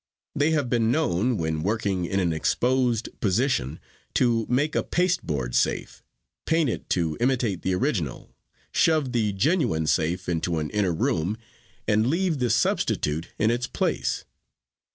[0.35, 3.79] They have been known, when working in an exposed position,
[4.15, 6.01] to make a pasteboard safe,
[6.47, 8.33] paint it to imitate the original,
[8.71, 11.37] shove the genuine safe into an inner room
[11.87, 14.25] and leave the substitute in its place.